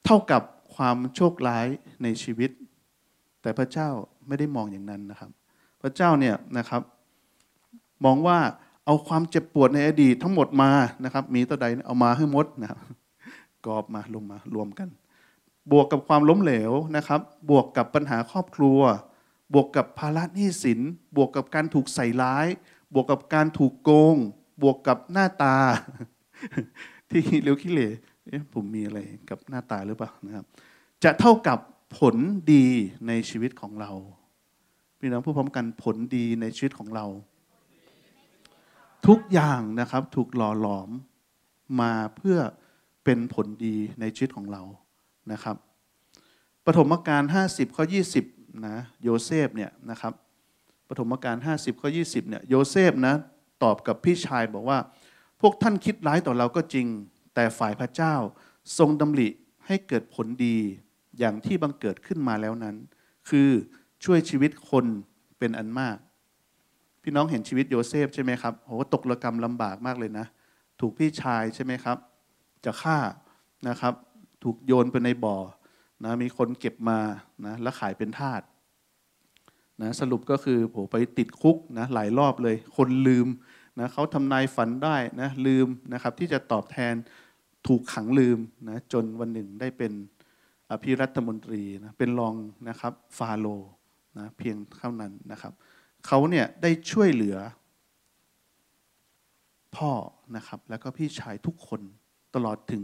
[0.06, 0.42] เท่ากับ
[0.76, 1.68] ความโชคร้าย
[2.04, 2.52] ในชีวิต
[3.46, 3.90] แต่พระเจ้า
[4.28, 5.32] ไม่ได้มองอย่างนั้นนะครับ
[5.82, 6.82] พระเจ้าเนี่ยนะครับ
[8.06, 8.38] มองว่า
[8.86, 10.72] เอาความเจ็บปวดในอดีตทั้งหมดมา
[11.04, 12.80] นะครับ มีตัวใดเอามาให้หมดนะครับ
[13.66, 14.90] กอบมาลงมารวมกัน
[15.72, 18.80] บวกกับความล้มเหลวนะครับ บวกกับปัญหาครอบครัว
[19.54, 20.80] บวกกับภาระหนี้สิน
[21.16, 22.48] บวกกับการถูกใส่ร้าย
[22.94, 24.16] บวกกับการถูกโกง
[24.62, 25.56] บวกกับหน้าตา
[27.12, 27.90] ที่เลี้ยวขี้เหร่
[28.54, 30.46] ผมมีอะไรกับหน้าตาหรือเปล่านะครับ
[31.04, 31.60] จะเท่ากับ
[31.98, 32.16] ผล
[32.54, 32.66] ดี
[33.08, 33.92] ในชีวิตของเรา
[35.00, 37.06] พี่น้องผู้พร้อมกันผลดีในชีวิตของเรา
[39.08, 40.90] ทุกอย่างนะครับถูกหล่อหลอม
[41.82, 42.38] มาเพื่อ
[43.04, 44.64] เป็นผลดีในชีวิตของเรา
[45.32, 45.56] นะครับ
[46.66, 47.84] ปฐมกาล50ข้อ
[48.24, 50.14] 20นะโยเซฟเนี่ยนะครับ
[50.90, 53.16] ปฐมกาล50ข้อ20เนี่ยโยเซฟนะ
[53.64, 54.80] ตอบกับพี่ชายบอกว่า
[55.42, 56.88] พวกท่านคิดร้ายต่อเราก็จริง
[57.36, 58.16] แต่ฝ่ายพระเจ้า
[58.78, 59.30] ทรงดำริ
[59.66, 60.58] ให้เกิดผลดี
[61.20, 62.76] อย่างที่บังเกิดขึ้นมาแล้วนั้น
[63.30, 63.50] คือ
[64.06, 64.86] ช่วยชีวิตคน
[65.40, 65.98] เป็นอันมาก
[67.04, 70.26] พี่น้องเห็นชีวิตโยเซฟใช่ไหมครับโหตกระกรรมลำบากมากเลยนะ
[70.80, 71.98] ถูกพี่ชายใช่ไหมครับ
[72.66, 72.98] จะฆ่า
[73.68, 73.94] นะครับ
[74.44, 75.38] ถูกโยนไปในบ่อ
[76.04, 77.00] นะมีคนเก็บมา
[77.46, 78.42] นะแล้วขายเป็นทาส
[79.82, 83.28] นะสรุปก็คือโหไปติดคุกนะหลายรอบเลย คนลืม
[83.80, 86.94] นะเขาทำนายฝันได้นะลืมนะครับที่จะตอบแทน
[87.68, 88.38] ถูกขังลืม
[88.70, 89.92] นะจนวันหนึ่งได้เป็น
[90.72, 92.36] อภิรัฐมนตรีนะเป็นรอง
[92.70, 93.72] นะครับฟาโรห์
[94.18, 95.54] นะเพียงเท่านั้นนะครับ
[96.06, 97.38] เขาเนี่ยได้ช่วยเหลือ
[99.76, 99.92] พ่อ
[100.36, 101.82] นะครับแล้วก็พี่ชายทุกคน
[102.36, 102.84] ตลอดถึง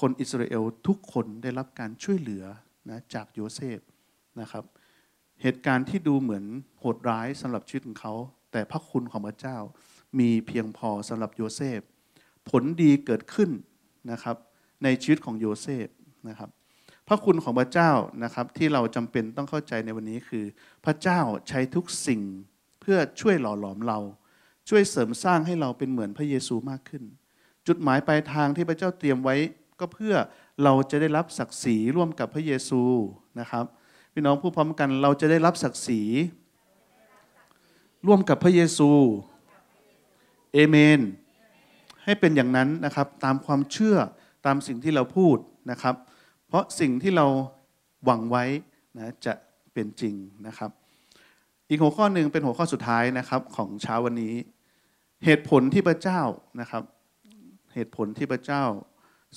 [0.00, 2.44] คนอิสราเอลทุกคนได้รับการช่วยเหลือ
[2.90, 3.80] นะจากโยเซฟ
[4.40, 4.64] นะครับ
[5.42, 6.44] เหตุการณ์ที่ดูเหมือน
[6.78, 8.14] โหดร้ายสำหรับชีวิตของเขา
[8.52, 9.58] แต่พระคุณของพระเจ้า
[10.18, 11.80] มีเพียงพอสำหรับโยเซฟ
[12.48, 13.50] ผลดีเกิดขึ้น
[14.10, 14.36] นะครับ
[14.82, 15.88] ในชีวิตของโยเซฟ
[16.28, 16.50] นะครับ
[17.08, 17.90] พระคุณของพระเจ้า
[18.24, 20.44] นะครับที่เราจำเป็นต้องเข้าใจในวันนี้คือ
[20.84, 22.20] พระเจ้าใช้ทุกสิ่ง
[22.80, 23.98] เพื่อช่วยหล่อหลอมเรา
[24.68, 27.02] ช่วยเสริมสร้างให้เราเป็นเหมือนพระเยซูมากขึ้น
[27.66, 29.36] จุดหมายปลายทางที่พระเจ้าเตรียมไว้
[29.80, 30.14] ก็เพื่อ
[30.64, 32.82] เราจะได้รับศักดิ์ศรีร่วมกับพระเยซู
[33.40, 33.64] นะครับ
[34.12, 36.02] พี่น้องผู้พร้อมกันเราจะได้รับศักดิ์ศรี
[38.06, 38.90] ร่วมกับพระเยซู
[40.54, 41.00] เอเมน
[42.04, 43.96] ให้เป็นอย่างนั้นนะครับ ตามความเชื่อ
[44.46, 45.36] ตามสิ่งที่เราพูด
[45.70, 45.94] นะครับ
[46.48, 47.26] เพราะสิ่งที่เรา
[48.04, 48.44] หวังไว้
[48.98, 49.34] นะจะ
[49.72, 50.14] เป็นจริง
[50.46, 50.70] นะครับ
[51.68, 54.34] อีกหัวข้อหนึ่งเป็นหัวข้อสุดท้ายนะครับของเช้าวันนี้
[55.24, 56.20] เหตุผลที่พระเจ้า
[56.60, 56.82] นะครับ
[57.74, 58.64] เหตุผลที่พระเจ้า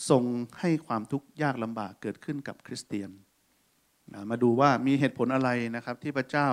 [0.10, 0.24] ทรง
[0.60, 3.10] ให้ความทุกข์ยากลำบากเกิดขึ้นกับคริสเตียน
[4.14, 6.48] นะมาดูว่ามีเหตุผลอะไรนะครับ ที่พระเจ้า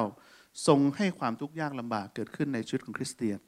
[0.67, 3.39] ทรงให้ความทุกข์ยากลำบากเกิดขึ้นในชีวิตของคริสเตียน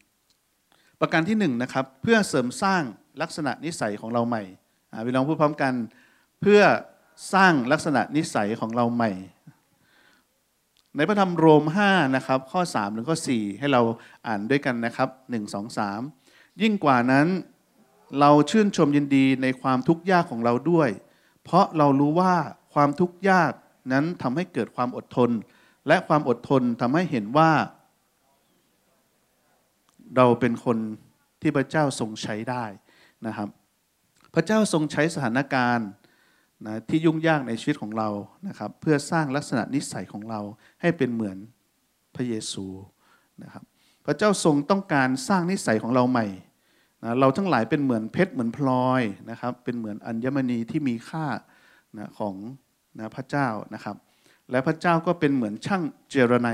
[1.00, 2.82] ประการที่หนึ่งนะครับเพื่อเสริมสร้าง
[3.22, 4.42] ลักษณะนิสัยของเราใหม่
[5.06, 5.72] พี่น้องพูดพร้อมกัน
[6.40, 6.60] เพื่อ
[7.32, 9.12] สร้างลักษณะนิสัยของเราใหม่
[10.96, 13.82] ในพระธรรมโรม5นะครับข้อ3ถึงข้อ 4 ให้เรา
[14.26, 17.26] อ่านด้วยกันนะครับ 1 2 3 ยิ่งกว่านั้น
[18.20, 20.88] เราชื่นชมยินดีในความทุกข์ยากของเราด้วย
[21.44, 22.34] เพราะเรารู้ว่า
[22.74, 23.52] ความทุกข์ยาก
[23.92, 25.30] นั้นทำให้เกิดความอดทน
[25.86, 27.50] และความอดทนทำให้เห็นว่า
[30.16, 30.78] เราเป็นคน
[31.40, 32.64] ที่พระเจ้าทรงใช้ได้
[33.26, 33.48] นะครับ
[34.34, 35.88] พระเจ้าทรงใช้สถานการณ์
[36.66, 38.08] นะที่ยุ่งยากในชีวิตของเรา
[38.48, 40.40] นะครับ เพื่อสร้างลักษณะนิสัยของเรา
[40.80, 41.36] ให้เป็นเหมือน
[42.14, 42.66] พระเยซู
[43.42, 43.64] นะครับ
[44.06, 46.26] พระเจ้าทรงต้องการสร้างนิสัยของเราใหม่
[47.02, 51.26] นะเราทั้งหลายเป็นเหมือนเพชรเหมือนพลอยนะครับ เป็นเหมือนอัญมณีที่มีค่า
[51.98, 52.34] นะของ
[52.98, 53.96] นะพระเจ้านะครับ
[54.50, 56.48] และพระเจ้าก็เป็นเหมือนช่างเจรไน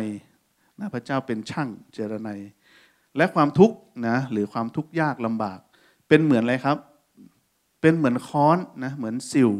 [0.78, 2.30] นะพระเจ้าเป็นช่างเจรไน
[3.16, 3.76] และความทุกข์
[4.08, 5.58] นะหรือความทุกข์ยากลำบาก
[6.08, 6.78] เป็นเหมือนอะไรครับ
[7.80, 9.50] เป็นเหมือนค้อนนะเหมือนสิว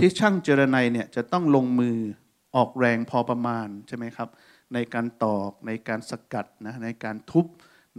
[0.00, 1.96] ที่ช่างเจรไนเนี่ยจะต้องลงมือ
[2.56, 4.28] ออกแรงพอประมาณใช่ไหมครับ
[4.74, 7.46] ในการตอกในการสกัดนะในการทุบ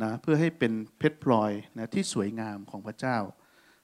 [0.04, 3.18] นะเพื่อให้เป็นเพชรพลอยนะที่สวยงามของพระเจ้า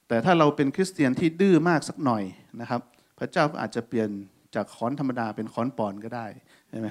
[0.08, 2.24] แต่ถ้าเราเป็นคริสเตียนที่ดื้อมากสักหน่อย
[2.62, 2.82] นะครับ
[3.20, 4.10] พระเจ้าก็อาจจะเปลี่ยน
[4.56, 6.28] จากค้อนธรรมดาเป็นค้อนปอนก็ได้
[6.70, 6.88] ใช่ไหม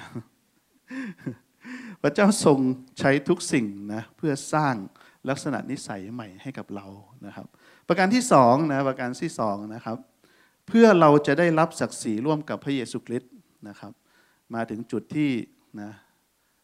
[2.01, 2.59] พระเจ้าทรง
[2.99, 4.75] ใช้ทุกสิ่งนะเพื่อสร้าง
[5.29, 6.85] ลักษณะนิสัยใหม่ให้กับเรา
[7.25, 7.45] นะครับ
[7.87, 9.97] ประการที่สองนะประการที่สองนะครับ
[10.67, 13.31] เพื่อเราจะได้รับศักดิ์ศรีร่วมกับพระเยซูคริสต์
[13.67, 13.91] นะครับ
[14.53, 15.29] มาถึงจุดที่
[15.81, 15.91] นะ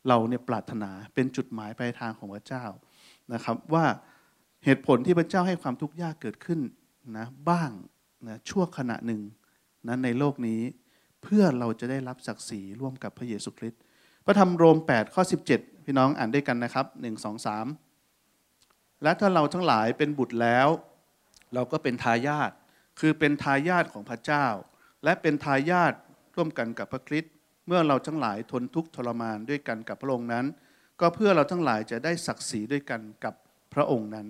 [0.07, 2.65] เราเนี่ยปรารถนาเป็นจุดหมายปลายทางของพระเจ้า
[3.33, 3.85] นะครับ ว่า
[4.65, 6.59] เหตุผลที่พระเจ้าให้ความทุกข์ยากเกิดขึ้น
[7.17, 7.71] นะบ้าง
[8.27, 9.21] นะชั่วขณะหนึ่ง
[9.87, 10.61] นะในโลกนี้
[11.23, 13.81] เพื่อเราจะได้รับศักดิ์ศรีร่วมกับพระเยซูคริสต์
[14.25, 17.45] พระธรรมโรม 8 ข้อ 17 พี่น้องอ่านด้วยกันนะครับ 1 2
[18.15, 20.67] 3 และถ้าเราทั้งหลายเป็นบุตรแล้ว
[21.53, 22.51] เราก็เป็นทายาท
[22.99, 24.45] คือเป็นทายาทของพระเจ้า
[25.03, 25.93] และเป็นทายาท
[26.35, 27.33] ร่วมกันกับพระคริสต์
[27.67, 30.45] เมื่อเราทั้งหลายทนทุกข์ทรมานด้วยกันกับพระองค์นั้น
[30.99, 33.33] ก็เพื่อเราทั้งหลายจะได้ศักดิ์ศรีด้วยกันกับ
[33.73, 34.27] พระองค์นั้น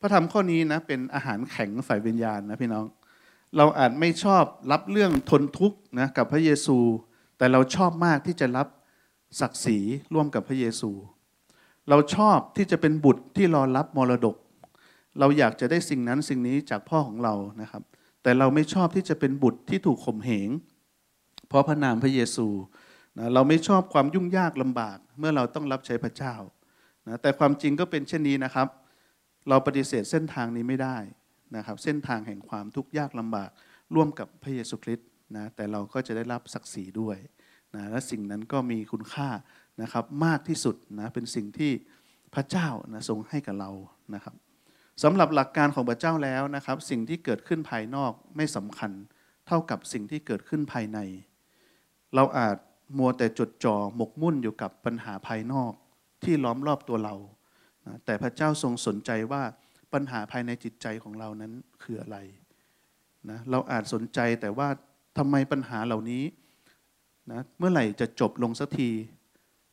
[0.00, 2.86] พระธรรมข้อนี้นะเป็นอาหารแข็งฝ่ายวิญญาณนะพี่น้อง
[3.56, 6.78] เราอาจไม่ชอบรับเรื่องทนทุกข์นะกับพระเยซู
[7.38, 8.68] แต่เราชอบมากที่จะรับ
[9.40, 9.78] ศักดิ์ศรี
[10.14, 10.90] ร่วมกับพระเยซู
[11.88, 14.36] เราชอบที่จะเป็นบุตรที่รอรับมรดก
[15.18, 17.82] เราอยากจะได้สิ่งนั้นสิ่งนี้จากพ่อของเรานะครับ
[18.22, 20.48] แต่เราไม่ชอบที่จะเป็นบุตรที่ถูกข่มเหง
[21.48, 22.48] เพราะพระนามพระเยซู
[23.18, 26.34] นะเราไม่ชอบความยุ่งยากลำบาก เมื่อเราต้องรับใช้พระเจ้า
[27.06, 28.68] นะแต่ความจริงก็เป็นเช่นนี้นะครับ
[29.48, 30.96] เราปฏิเสธเส้นทางนี้ไม่ได้
[31.56, 33.50] นะครับ เส้นทางแห่งความทุกข์ยากลำบาก
[33.94, 37.16] ร่วมกับพระเยซูคริสต์นะแต่เราก็จะได้รับศักดิ์ศรีด้วย
[37.74, 39.28] นะและสิ่งนั้นก็มีคุณค่า
[39.82, 41.72] นะครับมากที่สุดนะเป็นสิ่งที่
[42.34, 43.70] พระเจ้านะทรงให้กับเรา
[44.14, 44.34] นะครับ
[45.02, 48.90] สำหรับหลักการของพระเจ้าแล้วนะครับ สิ่งที่เกิดขึ้นภายนอกไม่สำคัญ
[49.46, 50.98] เท่ากับสิ่งที่เกิดขึ้นภายใน
[52.14, 52.56] เราอาจ
[52.98, 55.72] มัวแต่จดจ่อหมกมุ่นอยู่กับปัญหาภายนอก
[56.24, 57.14] ที่ล้อมรอบตัวเรา
[58.04, 59.42] แต่พระเจ้าทรงสนใจว่า
[59.92, 62.16] ปัญหาภายในจิตใจของเรานั้นคืออะไร
[63.30, 64.68] นะเราอาจสนใจแต่ว่า
[65.18, 66.24] ทำไมปัญหาเหล่านี้
[67.32, 68.90] นะเมื่อไหร่จะจบลงสักที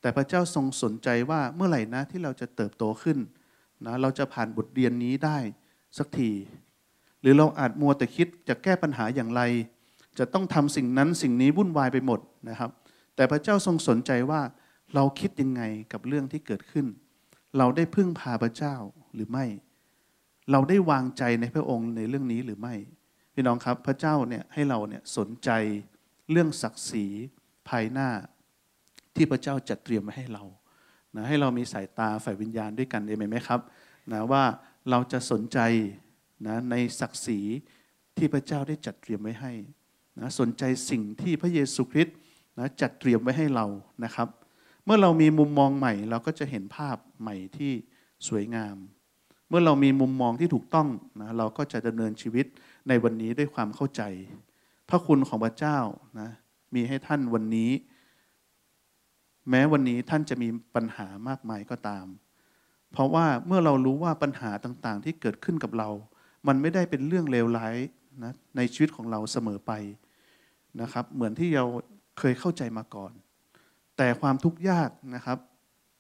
[0.02, 3.18] แต่พระเจ้าทรงสนใจว่าเมื่อไหร่นะที่เราจะเติบโตขึ้น
[3.86, 5.38] นะเราจะผ่านบทเรียนนี้ได้
[5.98, 6.32] สักที
[7.22, 9.42] หรือเราอาจมัวแต่คิดจะแก้ปัญหาอย่างไร
[10.20, 12.72] จะต้องทำสิ่งนั้นสิ่งนี้วุ่นวายไปหมดนะครับ
[13.16, 14.42] แต่พระเจ้าทรงสนใจว่า
[14.96, 15.62] เราคิดยังไง
[15.92, 16.86] กับเรื่องที่เกิดขึ้น
[17.58, 18.76] เราได้พึ่งพาพระเจ้า
[19.16, 19.46] หรือไม่
[20.52, 22.76] เราได้วางใจในพระองค์ในเรื่องนี้หรือไม่
[23.34, 25.50] พี่น้องครับพระเจ้าเนี่ยให้เราเนี่ยสนใจ
[26.32, 27.06] เรื่องศักดิ์ศรี
[27.70, 28.10] ภายหน้า
[29.16, 30.44] ที่พระเจ้าจัดเตรียมไว้ให้เรา
[31.17, 33.62] นะให้เรามีสายตาฝ่ายวิญญาณด้วยกันเองไหมครับ
[34.12, 34.43] นะว่า
[34.89, 35.60] เราจะสนใจ
[36.47, 37.39] นะในศักดิ์ศรี
[38.17, 39.53] ที่พระเจ้าได้จัดเตรียมไว้ให้
[40.19, 42.15] นะสนใจสิ่งที่พระเยซูคริสต์
[42.60, 43.65] นะจัดเตรียมไว้ให้เรา
[44.03, 44.27] นะครับ
[44.86, 47.71] เมื่อเรามีมุมมองใหม่ เราก็จะเห็นภาพใหม่ที่
[48.27, 48.75] สวยงาม
[49.49, 50.88] เมื่อเรามีมุมมองที่ถูกต้อง
[51.21, 52.45] นะเราก็จะดำเนินชีวิต
[52.88, 54.01] ในวันนี้ด้วยความเข้าใจ
[54.89, 55.77] พระคุณของพระเจ้า
[56.19, 56.30] นะ
[56.75, 57.69] มีให้ท่านวันนี้
[59.50, 62.06] แม้วันนี้ท่านจะมีปัญหามากมายก็ตาม
[62.92, 65.90] เพราะว่าเมื่อเรารู้ว่าปัญหาต่างๆ ที่เกิดขึ้นกับเรา
[66.48, 67.76] มันไม่ได้เป็นเรื่องเลวร้าย
[68.24, 69.72] นะในชีวิตของเราเสมอไป
[70.82, 71.66] นะครับ เหมือนที่เรา
[72.20, 73.12] เคยเข้าใจมาก่อน
[73.98, 75.38] แต่ความทุกข์ยากนะครับ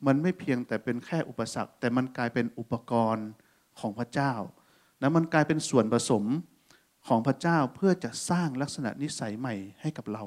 [0.07, 3.27] มันไม่เพียงแต่เป็นแค่อุปสรรค แต่มันกลายเป็นอุปกรณ์
[3.79, 4.33] ของพระเจ้า
[5.01, 6.23] นะมันกลายเป็นส่วนผสม
[7.07, 10.23] ของพระเจ้าเพื่อจะสร้างลักษณะนิสัยใหม่ให้กับเรา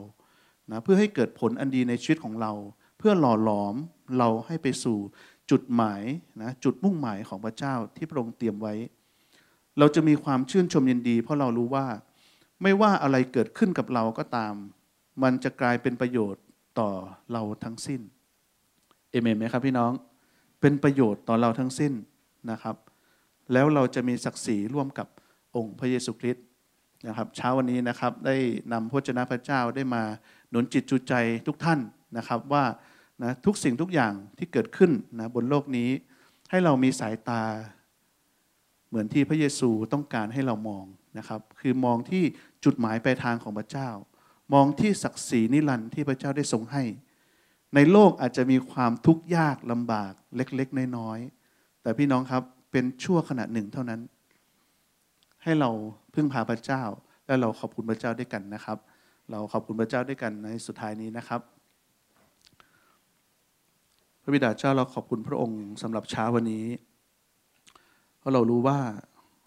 [0.71, 2.53] นะเพื่อให้เกิดผลอันดีในชีวิตของเรา
[3.01, 3.75] เพื่อหล่อหลอม
[4.19, 4.99] เราให้ไปสู่
[5.51, 6.03] จุดหมาย
[6.43, 8.75] นะจุดมุ่งหมายของพระเจ้าที่พระองค์เตรียมไว้
[9.79, 11.87] เราจะมีความชื่นชมยินดี เพราะเรารู้ว่า
[12.63, 14.55] ไม่ว่าอะไรเกิดขึ้นกับเราก็ตาม
[15.23, 16.43] มันจะกลายเป็นประโยชน์
[16.81, 16.91] ต่อ
[17.33, 18.01] เราทั้งสิ้น
[19.11, 19.93] เอเมนไหมครับพี่น้อง
[20.61, 21.93] เป็นประโยชน์ต่อเราทั้งสิ้น
[22.51, 22.77] นะครับ
[23.53, 25.07] แล้วเราจะมีศักดิ์ศรีร่วมกับ
[25.57, 26.45] องค์พระเยซูคริสต์
[27.09, 28.37] นะครับ เช้าวันนี้นะครับได้
[28.73, 30.03] นำพระเจ้าพระเจ้าได้มา
[30.51, 31.15] หนุนจิตจูใจ
[31.47, 31.81] ทุกท่าน
[32.17, 32.65] นะครับว่า
[33.23, 35.91] นะทุกสิ่งทุกอย่างที่เกิดขึ้นนะบนโลกนี้
[36.51, 37.43] ให้เรามีสายตา
[38.89, 40.85] เหมือนที่พระเยซูต้องการให้เรามอง
[41.19, 42.23] นะครับ คือมองที่
[42.65, 43.89] จุดหมายปลายทางของพระเจ้า
[44.55, 46.83] มองที่ศักดิ์ศรีนิรันดร์ที่พระเจ้าได้ทรงให้
[47.75, 54.01] ในโลกอาจจะมีความทุกข์ยากลำบากเล็กๆ น้อยๆ แต่พี่น้องครับเป็นชั่วขณะหนึ่งเท่านั้น
[55.43, 55.71] ให้เรา
[56.15, 56.83] พึ่งพาพระเจ้า
[57.27, 58.79] และเราขอบคุณพระเจ้าด้วยกันนะครับ
[59.31, 61.41] เราขอบคุณพระเจ้าด้วยกันในสุดท้ายนี้นะครับ
[64.23, 66.67] พระบิดาเจ้าเราขอบคุณพระองค์สำหรับเช้าวันนี้
[68.19, 68.79] เพราะเรารู้ว่า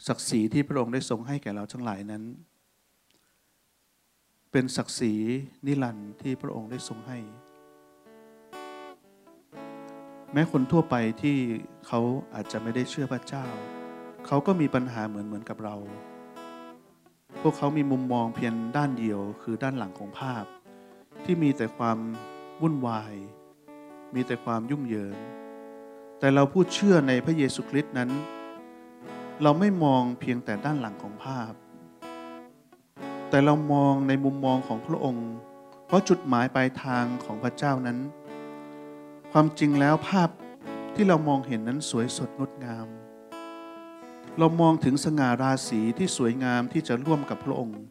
[0.08, 2.24] ศักดิ์ศรีที่พระองค์ได้ทรงให้แก่เราทั้งหลายนั้น
[4.52, 5.14] เป็นศักดิ์ศรี
[5.66, 7.20] นิรันดร์ที่พระองค์ได้ทรงให้
[10.34, 11.38] แม้คนทั่วไปที่
[11.88, 12.00] เขา
[12.34, 13.46] อาจจะไม่ได้เชื่อพระเจ้า
[14.28, 15.76] เขาก็มีปัญหาเหมือนเหมือนกับเรา
[17.42, 20.44] พวกเขามีมุมมองเพียงด้านเดียวคือด้านหลังของภาพ
[21.24, 21.98] ที่มีแต่ความ
[22.62, 23.14] วุ่นวาย
[24.16, 25.16] มีแต่ความยุ่งเหยิง
[26.20, 28.10] แต่เราผู้เชื่อในพระเยซูคริสต์นั้น
[29.42, 31.54] เราไม่มองเพียงแต่ด้านหลังของภาพ
[33.30, 35.30] แต่เรามองในมุมมองของพระองค์
[35.86, 37.98] เพราะจุดหมายปลายทางของพระเจ้านั้น
[39.32, 40.30] ความจริงแล้วภาพ
[40.96, 42.88] ที่เรามองเห็นนั้นสวยสดงดงาม
[44.40, 47.82] เรามองถึงสง่าราศีที่สวยงามที่จะร่วมกับพระองค์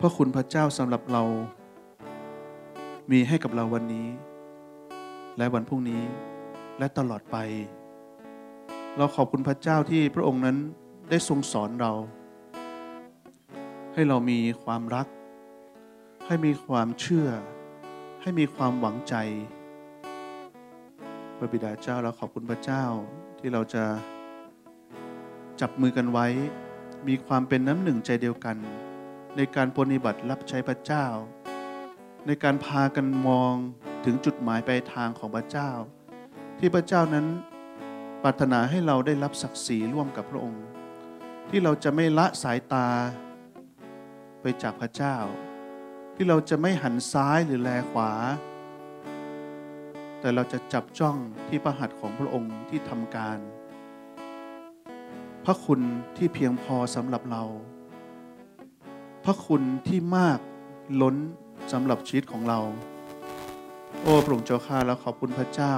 [0.00, 1.24] พระคุณพระเจ้าสำหรับเรา
[3.10, 4.08] มีให้กับเราวันนี้
[5.36, 6.02] และวันพรุ่งนี้
[6.78, 7.36] และตลอดไป
[8.96, 10.56] เราขอบคุณพระเจ้าที่พระองค์นั้น
[11.10, 11.92] ได้ทรงสอนเรา
[13.94, 15.06] ให้เรามีความรัก
[16.26, 17.28] ให้มีความเชื่อ
[18.22, 19.14] ให้มีความหวังใจ
[21.36, 22.84] พระบิดาเจ้าเราขอบคุณพระเจ้า
[23.38, 23.84] ที่เราจะ
[25.60, 26.26] จับมือกันไว้
[27.08, 28.56] มีความเป็นน้ำหนึ่งใจเดียวกัน
[29.36, 31.06] ในการปฏิบัติรับใช้พระเจ้า
[32.26, 33.54] ในการพากันมอง
[34.04, 35.70] ถึงจุดหมายปลายทางของพระเจ้า
[36.58, 37.26] ที่พระเจ้านั้น
[38.22, 40.64] ปรารถนาให้เราได้รับศักดิ์ศรีร่วมกับพระองค์
[41.50, 42.88] ที่เราจะไม่ละสายตา
[44.42, 45.16] ไปจากพระเจ้า
[46.14, 48.12] ที่เราจะไม่หันซ้ายหรือแลขวา
[50.20, 51.16] แต่เราจะจับจ้อง
[51.48, 53.38] ที่พระหัตของพระองค์ที่ทำการ
[55.44, 55.80] พระคุณ
[56.16, 57.44] ที่เพียงพอสำหรับเรา
[59.24, 60.38] พระคุณที่มาก
[61.02, 61.16] ล้น
[61.72, 62.58] สำหรับชีวิตของเรา
[64.02, 65.74] โอ้พระองค์เจ้าข้าแล้วขอบคุณพระเจ้า